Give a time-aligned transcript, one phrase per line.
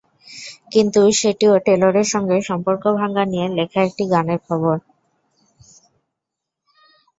[0.71, 4.75] কিন্তু সেটিও টেলরের সঙ্গে সম্পর্ক ভাঙা নিয়ে লেখা একটি গানের খবর।